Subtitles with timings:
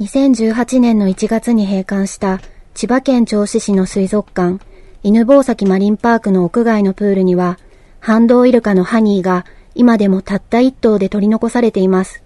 [0.00, 2.40] 2018年の1月に閉館した
[2.72, 4.58] 千葉県銚子市の水族館、
[5.02, 7.58] 犬吠埼マリンパークの屋外のプールには、
[8.00, 9.44] 反動イルカのハニーが
[9.74, 12.22] 今でもたった一頭で取り残されています。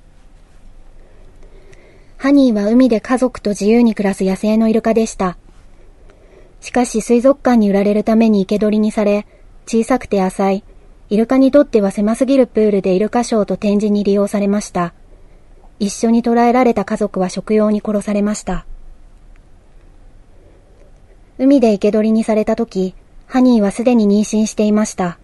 [2.17, 5.37] ハニーは海で家族と自由に暮らす野生のイルカでした。
[6.61, 9.27] しかし水族館に売られるために生け捕りにされ、
[9.67, 10.65] 小さくて浅い、
[11.11, 14.95] イルカにとっては狭すぎるプールでイルカショーと展示に利用されました。
[15.85, 18.65] 一緒に捕らえられた家族は食用に殺されました。
[21.37, 22.95] 海で生け捕りにされた時、
[23.27, 25.19] ハニーはすでに妊娠していました。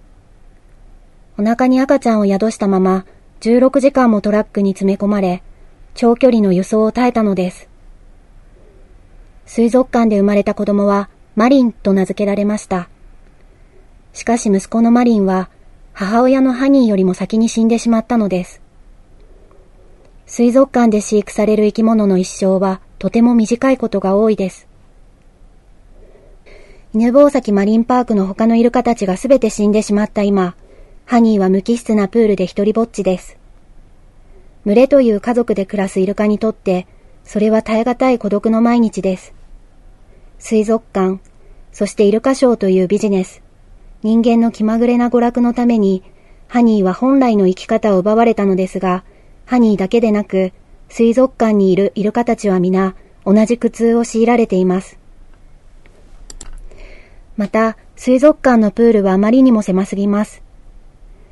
[1.38, 3.06] お腹に赤ちゃんを宿したまま、
[3.40, 5.42] 16時間もトラックに詰め込まれ、
[5.94, 7.68] 長距離の輸送を耐えたのです。
[9.46, 12.90] 水族館で生まれた子供は、マリンと名付けられました。
[14.12, 15.48] しかし息子のマリンは、
[15.94, 18.59] 母親のハニーよりも先に死んでしまったのです。
[20.32, 24.68] 水族館で飼育される生き物の一生はとても短いことが多いです。
[26.94, 30.54] 犬吠埼マリンパークの他のイルカたちがすべて死んでしまった今、
[31.04, 33.38] ハニーは無機質なプールで一人ぼっちです。
[34.64, 36.86] 群れという家族で暮らすイルカにとって、
[37.24, 39.34] それは耐え難い孤独の毎日です。
[40.38, 41.18] 水族館、
[41.72, 43.42] そしてイルカショーというビジネス、
[44.04, 46.04] 人間の気まぐれな娯楽のために、
[46.46, 49.02] ハニーは本来の生き方を奪われたのですが、
[49.50, 50.52] ハニーだけでなく、
[50.88, 52.94] 水族館にいるイルカたちは皆、
[53.26, 54.96] 同じ苦痛を強いられています。
[57.36, 60.40] また、水族館のプールはあまりにも狭すぎます。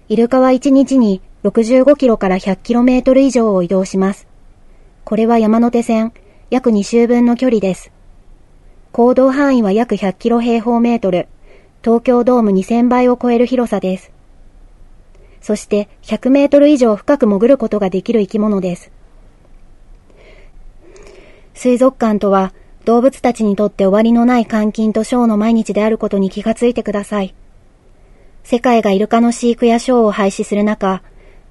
[0.09, 4.27] イルカは1日に65キロから100キロメートル以上を移動します。
[5.05, 6.13] これは山手線、
[6.51, 7.93] 約2周分の距離です。
[8.91, 11.29] 行動範囲は約100キロ平方メートル、
[11.85, 14.11] 東京ドーム2000倍を超える広さです。
[15.49, 18.91] そして100メートル以上深く潜ることができる生き物です。
[21.55, 22.53] 水族館とは
[22.85, 27.35] 動物たちにとって終わりのない監禁とショーの毎日であることに気がついてください。
[28.45, 31.03] 世界がイルカの飼育やショーを廃止する中、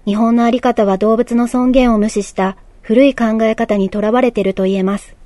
[0.05, 5.16] 日本のあり方は動物の尊厳を無視した古い考え方にとらわれていると言えます。